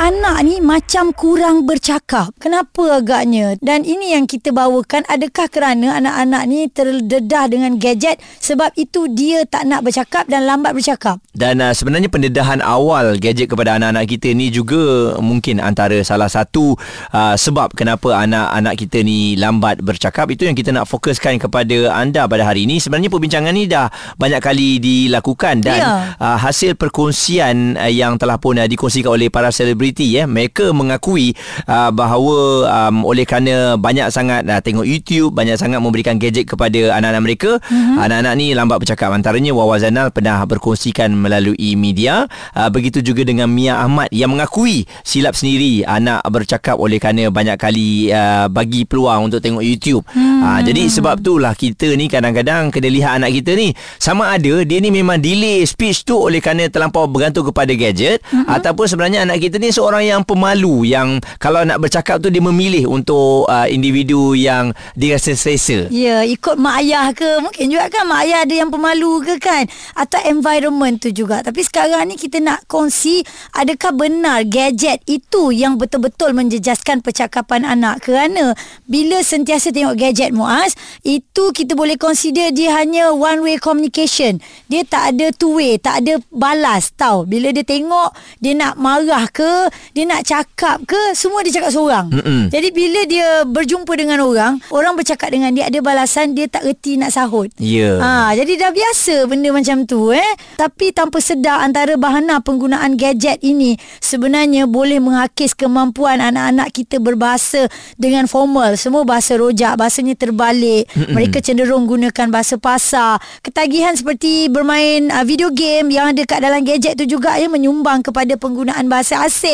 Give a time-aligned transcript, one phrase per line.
[0.00, 2.32] Anak ni macam kurang bercakap.
[2.40, 3.60] Kenapa agaknya?
[3.60, 5.04] Dan ini yang kita bawakan.
[5.04, 10.72] Adakah kerana anak-anak ni terdedah dengan gadget sebab itu dia tak nak bercakap dan lambat
[10.72, 11.20] bercakap?
[11.36, 16.80] Dan uh, sebenarnya pendedahan awal gadget kepada anak-anak kita ni juga mungkin antara salah satu
[17.12, 20.32] uh, sebab kenapa anak-anak kita ni lambat bercakap.
[20.32, 22.80] Itu yang kita nak fokuskan kepada anda pada hari ini.
[22.80, 26.12] Sebenarnya perbincangan ni dah banyak kali dilakukan dan Ya.
[26.20, 31.34] uh, hasil perkongsian uh, yang telah pun uh, dikongsikan oleh para selebriti ya mereka mengakui
[31.66, 36.94] uh, bahawa um, oleh kerana banyak sangat uh, tengok YouTube banyak sangat memberikan gadget kepada
[36.94, 37.96] anak-anak mereka mm-hmm.
[37.98, 43.48] anak-anak ni lambat bercakap antaranya Wawa Zainal pernah berkongsikan melalui media uh, begitu juga dengan
[43.48, 49.32] Mia Ahmad yang mengakui silap sendiri anak bercakap oleh kerana banyak kali uh, bagi peluang
[49.32, 50.44] untuk tengok YouTube mm-hmm.
[50.44, 54.78] uh, jadi sebab itulah kita ni kadang-kadang kena lihat anak kita ni sama ada dia
[54.78, 58.46] ni memang delay speech tu oleh kerana terlampau bergantung kepada gadget mm-hmm.
[58.50, 62.86] ataupun sebenarnya anak kita ni seorang yang pemalu yang kalau nak bercakap tu dia memilih
[62.86, 65.90] untuk uh, individu yang dia rasa selesa.
[65.90, 67.42] Ya, ikut mak ayah ke?
[67.42, 69.66] Mungkin juga kan mak ayah ada yang pemalu ke kan?
[69.98, 71.42] Atau environment tu juga.
[71.42, 73.22] Tapi sekarang ni kita nak kongsi
[73.56, 78.06] adakah benar gadget itu yang betul-betul menjejaskan percakapan anak?
[78.06, 80.72] Kerana bila sentiasa tengok gadget Muaz,
[81.04, 84.40] itu kita boleh consider dia hanya one way communication.
[84.70, 87.28] Dia tak ada two way, tak ada balas tau.
[87.28, 89.59] Bila dia tengok, dia nak marah ke,
[89.92, 92.06] dia nak cakap ke, semua dia cakap seorang.
[92.08, 92.42] Mm-mm.
[92.48, 96.94] Jadi bila dia berjumpa dengan orang, orang bercakap dengan dia ada balasan, dia tak reti
[96.96, 97.50] nak sahut.
[97.58, 97.98] Ya.
[97.98, 100.32] Ha, jadi dah biasa benda macam tu eh.
[100.54, 107.66] Tapi tanpa sedar antara bahana penggunaan gadget ini sebenarnya boleh menghakis kemampuan anak-anak kita berbahasa
[107.98, 108.78] dengan formal.
[108.78, 110.86] Semua bahasa rojak, bahasanya terbalik.
[110.94, 111.18] Mm-mm.
[111.18, 113.18] Mereka cenderung gunakan bahasa pasar.
[113.42, 118.06] Ketagihan seperti bermain uh, video game yang ada kat dalam gadget tu juga ya menyumbang
[118.06, 119.49] kepada penggunaan bahasa asing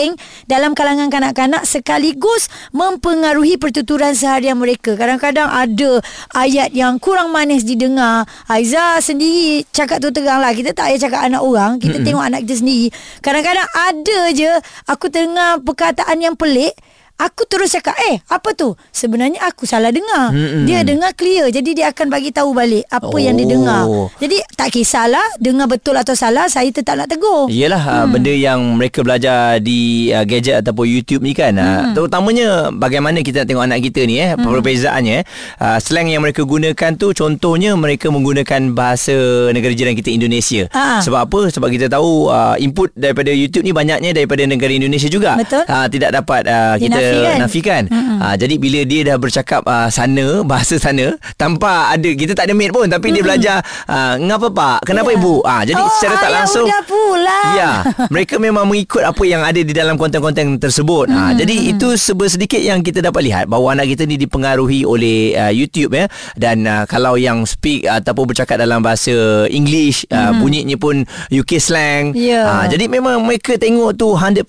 [0.47, 4.95] dalam kalangan kanak-kanak sekaligus mempengaruhi pertuturan seharian mereka.
[4.95, 6.01] Kadang-kadang ada
[6.37, 8.29] ayat yang kurang manis didengar.
[8.47, 10.53] Aiza sendiri cakap tu terang lah.
[10.53, 11.77] Kita tak payah cakap anak orang.
[11.77, 12.07] Kita mm-hmm.
[12.07, 12.87] tengok anak kita sendiri.
[13.21, 14.53] Kadang-kadang ada je
[14.89, 16.73] aku dengar perkataan yang pelik.
[17.17, 20.69] Aku terus cakap Eh apa tu Sebenarnya aku salah dengar Mm-mm.
[20.69, 23.21] Dia dengar clear Jadi dia akan bagi tahu balik Apa oh.
[23.21, 24.09] yang dia dengar Oh.
[24.21, 28.13] Jadi tak kisahlah Dengar betul atau salah Saya tetap nak tegur Yelah hmm.
[28.13, 31.65] benda yang mereka belajar di uh, gadget ataupun YouTube ni kan hmm.
[31.65, 34.43] uh, terutamanya bagaimana kita nak tengok anak kita ni eh hmm.
[34.45, 35.25] perbezaannya eh
[35.63, 39.15] uh, slang yang mereka gunakan tu contohnya mereka menggunakan bahasa
[39.55, 41.01] negara jiran kita Indonesia Ha.
[41.01, 45.39] sebab apa sebab kita tahu uh, input daripada YouTube ni banyaknya daripada negara Indonesia juga
[45.39, 45.65] Betul.
[45.65, 47.39] uh, tidak dapat uh, kita Dinafikan.
[47.39, 48.19] nafikan Mm-mm.
[48.19, 52.55] uh, jadi bila dia dah bercakap uh, sana bahasa sana tanpa ada kita tak ada
[52.55, 53.57] mate pun tapi dia belajar
[53.87, 55.17] uh, ngapa pak kenapa Ya.
[55.17, 57.71] ibu ah jadi oh, secara tak ayah langsung udah pula Ya,
[58.09, 61.07] mereka memang mengikut apa yang ada di dalam konten-konten tersebut.
[61.07, 64.83] Ha, Hmm, jadi itu sebe sedikit yang kita dapat lihat bahawa anak kita ni dipengaruhi
[64.83, 69.15] oleh uh, YouTube ya dan uh, kalau yang speak ataupun bercakap dalam bahasa
[69.49, 72.13] English uh, bunyinya pun UK slang.
[72.13, 72.19] Hmm.
[72.19, 72.43] Ya.
[72.45, 74.43] Ha, jadi memang mereka tengok tu 100%.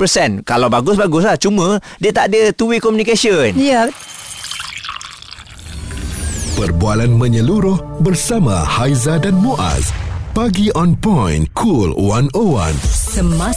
[0.44, 3.56] Kalau bagus baguslah cuma dia tak ada two way communication.
[3.58, 3.90] Ya
[6.58, 9.94] Perbualan menyeluruh bersama Haiza dan Muaz.
[10.34, 11.46] Pagi on point.
[11.54, 12.74] Cool 101.
[12.86, 13.57] Semasa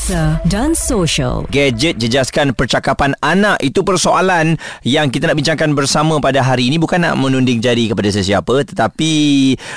[0.50, 1.46] dan social.
[1.54, 3.62] Gadget jejaskan percakapan anak.
[3.62, 6.82] Itu persoalan yang kita nak bincangkan bersama pada hari ini.
[6.82, 9.12] Bukan nak menunding jari kepada sesiapa tetapi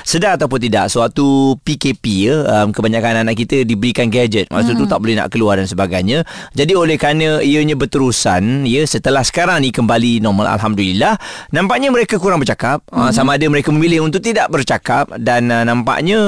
[0.02, 4.50] sedar ataupun tidak suatu PKP ya um, kebanyakan anak kita diberikan gadget.
[4.50, 4.80] Masa hmm.
[4.82, 6.26] tu tak boleh nak keluar dan sebagainya.
[6.58, 11.22] Jadi oleh kerana ianya berterusan ya setelah sekarang ni kembali normal alhamdulillah
[11.54, 12.82] nampaknya mereka kurang bercakap.
[12.90, 13.10] Hmm.
[13.10, 15.14] uh, sama ada mereka memilih untuk tidak bercakap.
[15.22, 16.20] Dan uh, nampaknya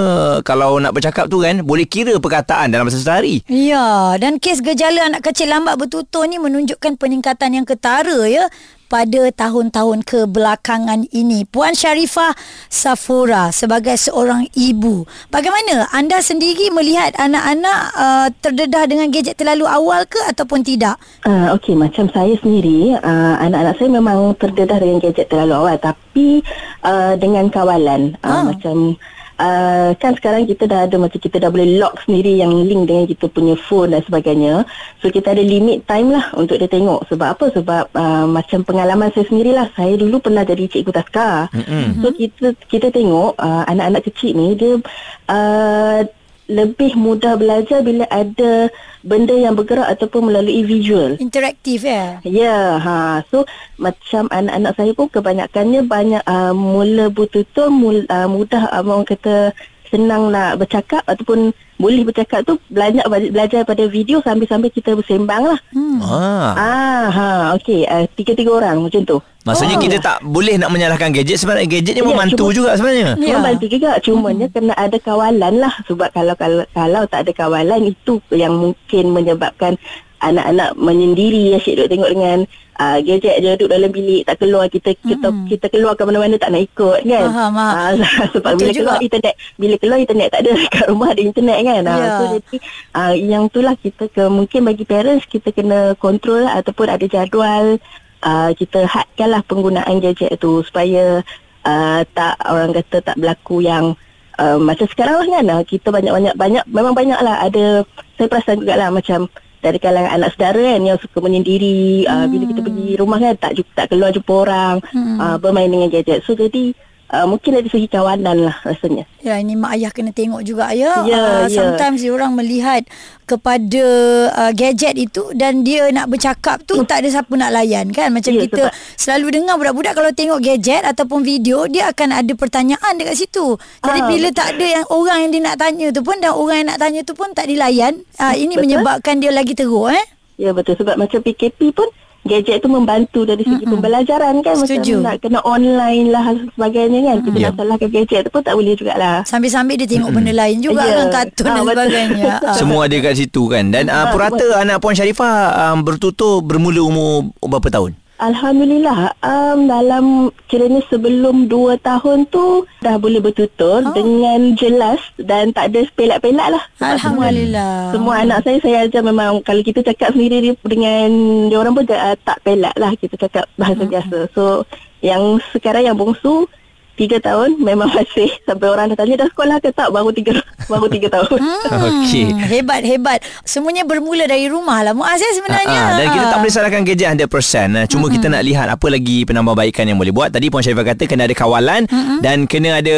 [0.46, 3.42] kalau nak bercakap tu kan boleh kira perkataan dalam masa sehari.
[3.50, 8.46] Ya, dan kes gejala anak kecil lambat bertutur ni menunjukkan peningkatan yang ketara ya
[8.86, 11.44] pada tahun-tahun kebelakangan ini.
[11.50, 12.38] Puan Sharifah
[12.70, 20.06] Safura sebagai seorang ibu, bagaimana anda sendiri melihat anak-anak uh, terdedah dengan gadget terlalu awal
[20.06, 21.02] ke ataupun tidak?
[21.26, 26.46] Uh, Okey, macam saya sendiri, uh, anak-anak saya memang terdedah dengan gadget terlalu awal tapi
[26.86, 28.14] uh, dengan kawalan.
[28.22, 28.44] Uh, Ah.
[28.52, 29.00] Macam
[29.36, 33.04] Uh, kan sekarang kita dah ada macam kita dah boleh lock sendiri yang link dengan
[33.04, 34.64] kita punya phone dan sebagainya.
[35.04, 37.04] So kita ada limit time lah untuk dia tengok.
[37.12, 37.46] Sebab apa?
[37.52, 39.68] Sebab uh, macam pengalaman saya sendirilah.
[39.76, 41.52] Saya dulu pernah jadi cikgu taska.
[41.52, 42.00] Mm-mm.
[42.00, 44.80] So kita kita tengok uh, anak-anak kecil ni dia
[45.28, 46.00] uh,
[46.46, 48.70] lebih mudah belajar bila ada
[49.02, 51.18] benda yang bergerak ataupun melalui visual.
[51.18, 52.22] Interaktif ya.
[52.26, 53.22] Ya, ha.
[53.30, 53.46] So
[53.82, 59.54] macam anak-anak saya pun kebanyakannya banyak uh, mula bertutur, mul, uh, mudah uh, orang kata
[59.96, 65.60] senang nak bercakap ataupun boleh bercakap tu belajar belajar pada video sambil-sambil kita bersembang lah.
[65.72, 66.00] Hmm.
[66.04, 66.52] Ah.
[66.56, 69.18] Ah, ha, okey, uh, tiga-tiga orang macam tu.
[69.46, 69.84] Maksudnya Oh.
[69.86, 73.14] kita tak boleh nak menyalahkan gadget sebenarnya gadget ni Ya, membantu cuma- juga sebenarnya.
[73.14, 73.30] Ya.
[73.30, 73.36] Ya.
[73.38, 78.18] Membantu juga Cumanya kena ada kawalan lah Sebab kalau kalau kalau tak ada kawalan Itu
[78.34, 79.78] yang mungkin menyebabkan
[80.18, 82.38] Anak-anak menyendiri Asyik duduk tengok dengan
[82.76, 86.50] uh, Gadget je duduk dalam bilik Tak keluar Kita kita, kita keluar ke mana-mana Tak
[86.50, 87.54] nak ikut kan Faham.
[87.56, 87.92] Ah,
[88.34, 88.80] Sebab Betul bila juga.
[88.82, 92.08] keluar internet Bila keluar internet tak ada Kat rumah ada internet kan Ah, Ya.
[92.10, 92.56] So jadi
[92.94, 97.78] uh, Yang tu lah kita ke, Mungkin bagi parents Kita kena kontrol Ataupun ada jadual
[98.22, 101.22] uh, Kita hadkan lah penggunaan gadget tu Supaya
[101.62, 103.94] uh, Tak orang kata tak berlaku yang
[104.36, 107.84] uh, Macam sekarang lah kan uh, Kita banyak-banyak banyak Memang banyak lah Ada
[108.16, 109.28] Saya perasan juga lah Macam
[109.62, 112.12] dari kalangan anak saudara kan yang suka menyendiri hmm.
[112.12, 115.18] uh, bila kita pergi rumah kan tak tak keluar jumpa orang hmm.
[115.20, 116.76] uh, bermain dengan gadget so jadi
[117.08, 121.02] uh, mungkin dari segi kawanan lah rasanya Ya ini mak ayah kena tengok juga ya.
[121.02, 121.50] Ya, Ah, ya.
[121.50, 122.86] Sometimes orang melihat
[123.26, 123.86] kepada
[124.32, 128.14] uh, gadget itu dan dia nak bercakap tu tak ada siapa nak layan kan.
[128.14, 132.34] Macam Ya, kita sebab- selalu dengar budak-budak kalau tengok gadget ataupun video dia akan ada
[132.34, 133.58] pertanyaan dekat situ.
[133.82, 136.58] Jadi Ah, bila tak ada yang orang yang dia nak tanya tu pun dan orang
[136.60, 138.06] yang nak tanya tu pun tak dilayan.
[138.16, 138.62] Ah ini Betul.
[138.64, 140.06] menyebabkan dia lagi teruk eh.
[140.38, 141.90] Ya betul sebab macam PKP pun
[142.26, 143.72] gadget tu membantu dari segi Mm-mm.
[143.72, 144.98] pembelajaran kan Setuju.
[144.98, 147.46] macam nak kena online lah dan sebagainya kan kita Ya.
[147.46, 150.94] nak salahkan gadget tu pun tak boleh jugalah Sambil-sambil dia tengok benda lain juga Ya.
[150.96, 152.34] kan kartun Ah, dan sebagainya.
[152.44, 152.56] Ah.
[152.56, 155.36] Semua ada kat situ kan Dan uh, Ah, purata anak Puan Sharifah
[155.72, 157.94] um, bertutur bermula umur berapa tahun?
[158.18, 160.06] Alhamdulillah um, dalam
[160.46, 163.92] kiranya sebelum 2 tahun tu dah boleh bertutur Oh.
[163.92, 167.92] dengan jelas dan tak ada pelak-pelak lah Alhamdulillah.
[167.92, 171.10] Semua anak saya saya ajar memang kalau kita cakap sendiri dengan
[171.48, 173.92] dia orang pun uh, tak pelak lah kita cakap bahasa Hmm.
[173.92, 174.18] biasa.
[174.32, 174.64] So
[175.00, 175.22] yang
[175.52, 176.48] sekarang yang bongsu
[176.96, 180.88] tiga tahun memang masih sampai orang dah tanya dah sekolah ke tak baru tiga baru
[180.90, 181.40] tiga tahun.
[181.92, 182.26] Okey.
[182.32, 183.20] Hmm, hebat hebat.
[183.46, 185.78] Semuanya bermula dari rumah lah Muaz ya sebenarnya.
[185.78, 187.78] Ah, ah, dan kita tak boleh salahkan gadget 100%.
[187.78, 187.86] ah.
[187.86, 190.30] Cuma kita nak lihat apa lagi penambahbaikan yang boleh buat.
[190.34, 191.86] Tadi Puan Sharifah kata kena ada kawalan
[192.24, 192.98] dan kena ada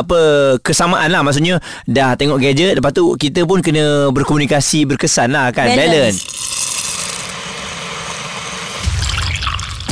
[0.00, 0.18] apa
[0.62, 1.20] kesamaan lah.
[1.26, 5.68] Maksudnya dah tengok gadget lepas tu kita pun kena berkomunikasi berkesan lah kan.
[5.68, 5.90] Balance.
[5.90, 6.61] Balance.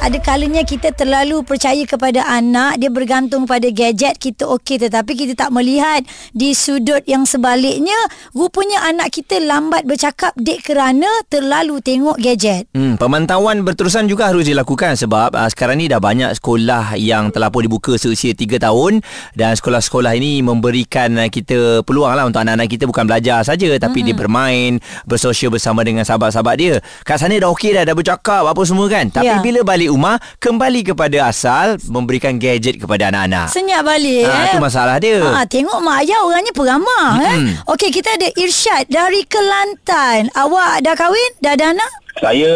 [0.00, 5.36] Ada kalanya kita terlalu percaya kepada anak, dia bergantung pada gadget, kita okey tetapi kita
[5.36, 6.00] tak melihat
[6.32, 7.94] di sudut yang sebaliknya,
[8.32, 12.64] rupanya anak kita lambat bercakap dek kerana terlalu tengok gadget.
[12.72, 17.52] Hmm, pemantauan berterusan juga harus dilakukan sebab uh, sekarang ni dah banyak sekolah yang telah
[17.52, 19.04] pun dibuka seusia 3 tahun
[19.36, 24.00] dan sekolah-sekolah ini memberikan uh, kita peluang lah untuk anak-anak kita bukan belajar saja tapi
[24.00, 26.80] dia bermain, bersosial bersama dengan sahabat-sahabat dia.
[27.04, 29.12] Kat sana dah okey dah, dah bercakap apa semua kan.
[29.12, 29.44] Tapi Ya.
[29.44, 33.50] bila balik rumah, kembali kepada asal memberikan gadget kepada anak-anak.
[33.50, 34.54] Senyap balik Ah, eh.
[34.54, 35.18] tu masalah dia.
[35.20, 37.58] Ah, tengok mak ayah orangnya peramah eh.
[37.66, 40.30] Okey, kita ada Irsyad dari Kelantan.
[40.32, 41.30] Awak dah kahwin?
[41.42, 41.90] Dah ada anak?
[42.22, 42.52] Saya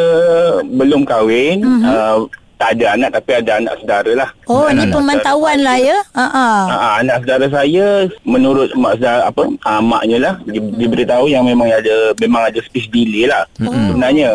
[0.62, 1.90] belum kahwin, uh-huh.
[1.90, 2.18] uh,
[2.64, 4.28] tak ada anak tapi ada anak saudara lah.
[4.48, 5.98] Oh, ni anak pemantauan lah ya.
[6.16, 6.60] Ha ah.
[6.64, 11.68] Uh, anak saudara saya menurut mak saudara apa uh, maknya lah di, diberitahu yang memang
[11.68, 13.84] ada memang ada speech delay lah mm-hmm.
[13.92, 14.30] sebenarnya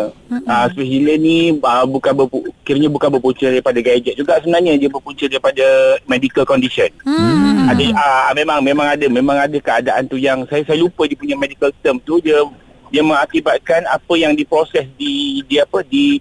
[0.46, 4.86] uh, speech delay ni uh, bukan berpu, kiranya bukan berpunca daripada gadget juga sebenarnya dia
[4.86, 5.66] berpunca daripada
[6.06, 7.66] medical condition Hmm.
[7.66, 11.34] ada uh, memang memang ada memang ada keadaan tu yang saya saya lupa dia punya
[11.34, 12.38] medical term tu dia
[12.90, 16.18] dia mengakibatkan apa yang diproses di di apa di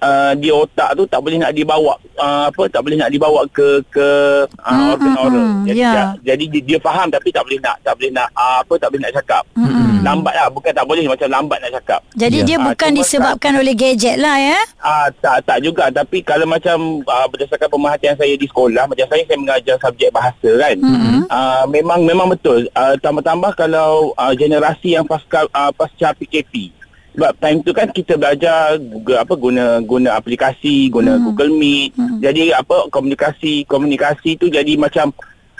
[0.00, 3.82] uh, di otak tu tak boleh nak dibawa uh, apa tak boleh nak dibawa ke
[3.88, 4.08] ke
[4.44, 5.92] uh, Hmm, organ hmm, oral hmm, jadi ya.
[5.92, 8.88] ja- jadi dia, dia faham tapi tak boleh nak tak boleh nak uh, apa tak
[8.88, 10.00] boleh nak cakap Hmm.
[10.00, 12.46] lambat lah bukan tak boleh macam lambat nak cakap Jadi Ya.
[12.46, 14.58] dia Ah, bukan disebabkan oleh gadget lah ya.
[14.78, 19.22] Ah tak tak juga tapi kalau macam uh, berdasarkan pemerhatian saya di sekolah macam saya
[19.24, 20.76] saya mengajar subjek bahasa kan.
[20.76, 21.20] Mm-hmm.
[21.26, 22.70] Uh, memang memang betul.
[22.72, 26.70] Uh, tambah-tambah kalau uh, generasi yang pasca uh, pasca PKP
[27.18, 31.22] sebab time tu kan kita belajar Google apa guna guna aplikasi, guna hmm.
[31.26, 31.90] Google Meet.
[31.98, 32.22] Hmm.
[32.22, 35.10] Jadi apa komunikasi komunikasi tu jadi macam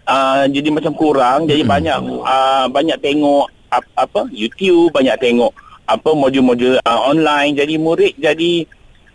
[0.06, 1.50] uh, jadi macam kurang.
[1.50, 1.72] Jadi Hmm.
[1.74, 5.50] banyak uh, banyak tengok ap, apa YouTube, banyak tengok
[5.82, 7.58] apa modul-modul uh, online.
[7.58, 8.62] Jadi murid jadi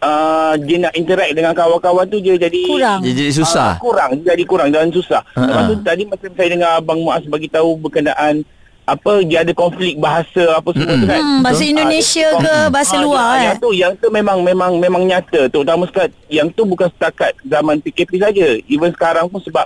[0.04, 3.00] uh, dia nak interact dengan kawan-kawan tu dia jadi Kurang.
[3.08, 3.80] Dia jadi susah.
[3.80, 5.24] Uh, kurang jadi kurang dan susah.
[5.32, 5.48] Uh-huh.
[5.48, 8.44] Lepas tu tadi macam saya dengar abang Muaz bagi tahu berkenaan
[8.84, 11.22] apa dia ada konflik bahasa apa semua tu kan.
[11.24, 13.44] Hmm, bahasa Indonesia Ah, ke bahasa ah, luar yang, eh.
[13.44, 17.80] Yang tu yang tu memang memang memang nyata terutama sekali yang tu bukan setakat zaman
[17.80, 18.48] PKP saja.
[18.68, 19.66] Even sekarang pun sebab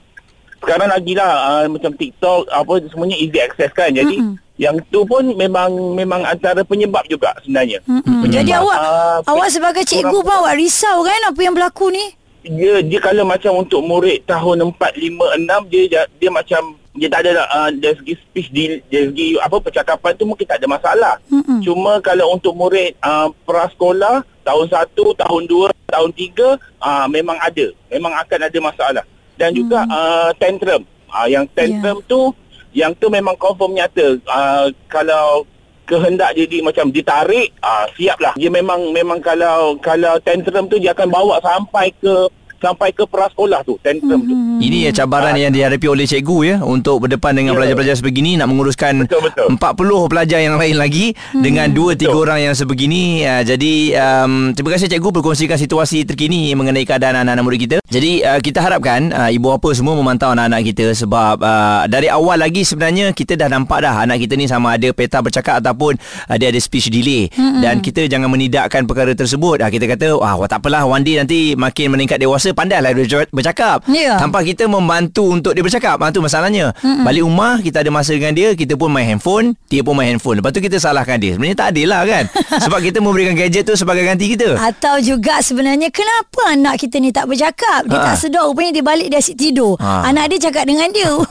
[0.62, 3.90] sekarang lagi lah uh, macam TikTok apa semuanya easy access kan.
[3.90, 4.38] Jadi Mm-mm.
[4.62, 7.82] yang tu pun memang memang antara penyebab juga sebenarnya.
[7.90, 8.22] Mm-mm.
[8.22, 12.06] Penyebab, Jadi awak ah, awak sebagai cikgu pun awak risau kan apa yang berlaku ni?
[12.48, 17.08] dia dia kalau macam untuk murid tahun 4 5 6 dia dia, dia macam dia
[17.13, 20.68] tak ada uh, dari segi speech di dari segi apa percakapan tu mungkin tak ada
[20.68, 21.13] masalah.
[21.30, 21.62] Mm-mm.
[21.62, 27.66] Cuma kalau untuk murid uh, prasekolah tahun 1, tahun 2, tahun 3 uh, memang ada.
[27.94, 29.06] Memang akan ada masalah.
[29.38, 30.82] Dan juga uh, tantrum.
[31.13, 32.34] Uh, yang tantrum tu
[32.74, 34.18] yang tu memang confirm nyata.
[34.25, 35.46] Uh, kalau
[35.88, 41.08] kehendak jadi macam ditarik ah siaplah dia memang memang kalau kalau tantrum tu dia akan
[41.08, 42.27] bawa sampai ke
[42.58, 47.06] sampai ke prasekolah tu tantrum tu Ini ya cabaran yang dihadapi oleh cikgu ya untuk
[47.06, 47.64] berdepan dengan Ya.
[47.64, 49.48] pelajar-pelajar sebegini nak menguruskan Betul, betul.
[49.56, 52.14] 40 pelajar yang lain lagi dengan 2 3 Betul.
[52.18, 53.24] orang yang sebegini.
[53.24, 57.78] Uh, jadi um, terima kasih cikgu berkongsikan situasi terkini mengenai keadaan anak-anak murid kita.
[57.88, 62.38] Jadi uh, kita harapkan uh, ibu bapa semua memantau anak-anak kita sebab uh, dari awal
[62.38, 65.96] lagi sebenarnya kita dah nampak dah anak kita ni sama ada peta bercakap ataupun
[66.28, 67.62] uh, dia ada speech delay mm-hmm.
[67.64, 69.64] dan kita jangan menidakkan perkara tersebut.
[69.64, 73.84] Uh, kita kata wah tak apalah one day nanti makin meningkat dewasa pandailah dia bercakap.
[73.88, 74.16] Ya.
[74.18, 75.98] Tanpa kita membantu untuk dia bercakap.
[75.98, 76.72] Ha, tu masalahnya.
[76.80, 77.04] Mm-mm.
[77.04, 80.39] Balik rumah kita ada masa dengan dia, kita pun main handphone, dia pun main handphone.
[80.39, 81.34] Lepas tu kita salahkan dia.
[81.34, 82.24] Sebenarnya tak adil lah kan.
[82.68, 84.56] Sebab kita memberikan gadget tu sebagai ganti kita.
[84.56, 87.84] Atau juga sebenarnya kenapa anak kita ni tak bercakap?
[87.84, 88.13] Dia Ha.
[88.13, 89.74] tak sedar rupanya dia balik dia asyik tidur.
[89.82, 90.06] Ha.
[90.06, 91.10] Anak dia cakap dengan dia.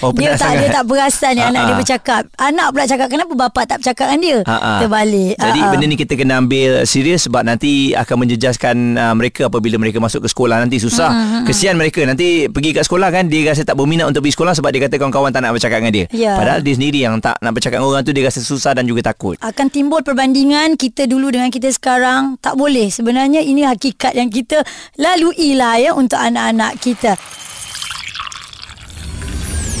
[0.00, 0.60] Oh, dia tak sangat.
[0.60, 2.22] dia tak perasan yang Ha, anak dia bercakap.
[2.36, 4.38] Anak pula cakap kenapa bapa tak bercakap dengan dia?
[4.44, 4.54] Ha.
[4.80, 5.34] Terbalik.
[5.34, 5.68] Jadi ha.
[5.70, 10.20] benda ni kita kena ambil serius sebab nanti akan menjejaskan uh, mereka apabila mereka masuk
[10.20, 11.10] ke sekolah nanti susah.
[11.10, 14.52] Hmm, Kesian mereka nanti pergi kat sekolah kan dia rasa tak berminat untuk pergi sekolah
[14.56, 16.06] sebab dia kata kawan-kawan tak nak bercakap dengan dia.
[16.12, 16.34] Ya.
[16.36, 19.00] Padahal dia sendiri yang tak nak bercakap dengan orang tu dia rasa susah dan juga
[19.14, 19.40] takut.
[19.40, 24.60] akan timbul perbandingan kita dulu dengan kita sekarang tak boleh sebenarnya ini hakikat yang kita
[25.00, 27.16] lalui lah ya untuk anak-anak kita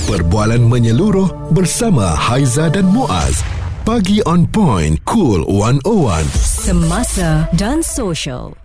[0.04, 3.40] Perbualan menyeluruh bersama Haiza dan Muaz.
[3.88, 6.28] Pagi on point, cool 101.
[6.36, 8.63] Semasa dan social.